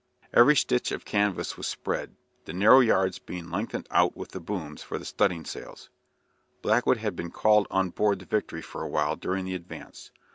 Every 0.33 0.55
stitch 0.55 0.91
of 0.91 1.05
canvas 1.05 1.57
was 1.57 1.67
spread, 1.67 2.15
the 2.45 2.53
narrow 2.53 2.79
yards 2.79 3.19
being 3.19 3.51
lengthened 3.51 3.85
out 3.91 4.17
with 4.17 4.29
the 4.31 4.39
booms 4.39 4.81
for 4.81 4.97
the 4.97 5.05
studding 5.05 5.45
sails. 5.45 5.91
Blackwood 6.63 6.97
had 6.97 7.15
been 7.15 7.29
called 7.29 7.67
on 7.69 7.91
board 7.91 8.17
the 8.17 8.25
"Victory" 8.25 8.63
for 8.63 8.81
a 8.81 8.89
while 8.89 9.15
during 9.15 9.45
the 9.45 9.53
advance. 9.53 10.09